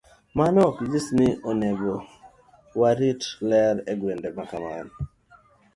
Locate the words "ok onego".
1.35-1.93